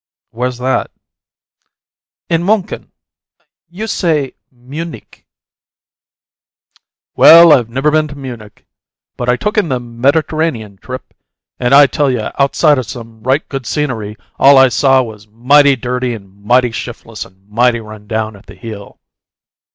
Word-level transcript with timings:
"Where's 0.31 0.57
that?" 0.57 0.89
"In 2.27 2.41
Munchen. 2.41 2.91
You 3.69 3.85
say 3.85 4.33
'Munich.'" 4.51 5.27
"Well, 7.15 7.53
I 7.53 7.61
never 7.69 7.91
been 7.91 8.07
to 8.07 8.17
Munich, 8.17 8.65
but 9.15 9.29
I 9.29 9.37
took 9.37 9.59
in 9.59 9.69
the 9.69 9.79
Mediterranean 9.79 10.77
trip, 10.79 11.13
and 11.59 11.71
I 11.75 11.85
tell 11.85 12.09
you, 12.09 12.31
outside 12.39 12.79
o' 12.79 12.81
some 12.81 13.21
right 13.21 13.47
good 13.47 13.67
scenery, 13.67 14.17
all 14.39 14.57
I 14.57 14.69
saw 14.69 15.03
was 15.03 15.27
mighty 15.27 15.75
dirty 15.75 16.15
and 16.15 16.43
mighty 16.45 16.71
shiftless 16.71 17.23
and 17.23 17.47
mighty 17.47 17.79
run 17.79 18.07
down 18.07 18.35
at 18.35 18.47
the 18.47 18.55
heel. 18.55 18.97